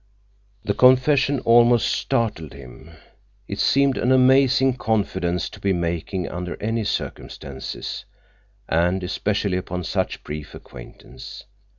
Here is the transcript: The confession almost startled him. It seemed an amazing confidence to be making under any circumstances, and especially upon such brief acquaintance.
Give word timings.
The 0.63 0.73
confession 0.73 1.41
almost 1.41 1.85
startled 1.87 2.53
him. 2.53 2.89
It 3.47 3.59
seemed 3.59 3.99
an 3.99 4.11
amazing 4.11 4.77
confidence 4.77 5.47
to 5.49 5.59
be 5.59 5.73
making 5.73 6.27
under 6.27 6.59
any 6.59 6.85
circumstances, 6.85 8.05
and 8.67 9.03
especially 9.03 9.57
upon 9.57 9.83
such 9.83 10.23
brief 10.23 10.55
acquaintance. 10.55 11.43